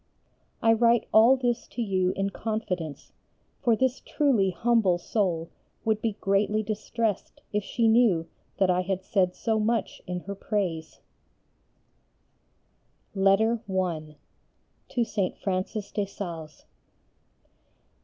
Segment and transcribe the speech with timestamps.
[0.63, 3.11] I write all this to you in confidence,
[3.61, 5.51] for this truly humble soul
[5.85, 8.27] would be greatly distressed if she knew
[8.57, 11.01] that I had said so much in her praise."
[13.13, 14.15] SELECTED LETTERS OF ST.
[14.15, 14.17] JANE FRANCES DE
[14.87, 14.93] CHANTAL I.
[15.03, 15.37] _To St.
[15.37, 16.65] Francis de Sales.